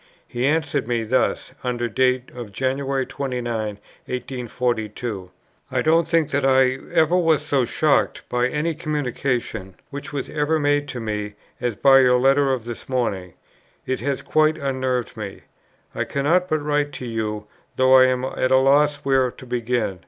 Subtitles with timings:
[0.27, 2.79] He answered me thus, under date of Jan.
[2.79, 5.29] 29, 1842:
[5.71, 10.57] "I don't think that I ever was so shocked by any communication, which was ever
[10.59, 13.33] made to me, as by your letter of this morning.
[13.85, 15.41] It has quite unnerved me....
[15.93, 17.45] I cannot but write to you,
[17.75, 19.99] though I am at a loss where to begin....